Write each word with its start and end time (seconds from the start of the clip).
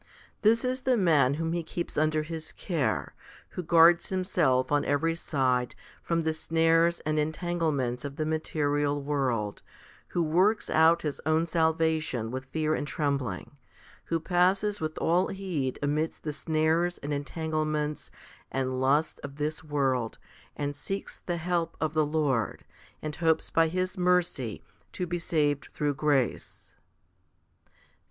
This 0.41 0.65
is 0.65 0.81
the 0.81 0.97
man 0.97 1.35
whom 1.35 1.53
He 1.53 1.61
keeps 1.61 1.95
under 1.95 2.23
His 2.23 2.53
care, 2.53 3.13
who 3.49 3.61
guards 3.61 4.09
himself 4.09 4.71
on 4.71 4.83
every 4.83 5.13
side 5.13 5.75
from 6.01 6.23
the 6.23 6.33
snares 6.33 7.01
and 7.01 7.19
entangle 7.19 7.71
ments 7.71 8.03
of 8.03 8.15
the 8.15 8.25
material 8.25 8.99
world, 8.99 9.61
who 10.07 10.23
works 10.23 10.71
out 10.71 11.03
his 11.03 11.21
own 11.23 11.45
salvation 11.45 12.31
with 12.31 12.45
fear 12.47 12.73
and 12.73 12.87
trembling* 12.87 13.57
who 14.05 14.19
passes 14.19 14.81
with 14.81 14.97
all 14.97 15.27
heed 15.27 15.77
amidst 15.83 16.23
the 16.23 16.33
snares 16.33 16.97
and 17.03 17.13
entanglements 17.13 18.09
and 18.51 18.81
lusts 18.81 19.19
of 19.19 19.35
this 19.35 19.63
world, 19.63 20.17
and 20.55 20.75
seeks 20.75 21.21
the 21.27 21.37
help 21.37 21.77
of 21.79 21.93
the 21.93 22.07
Lord, 22.07 22.65
and 23.03 23.15
hopes 23.17 23.51
by 23.51 23.67
His 23.67 23.99
mercy 23.99 24.63
to 24.93 25.05
be 25.05 25.19
saved 25.19 25.67
through 25.71 25.93
grace. 25.93 26.73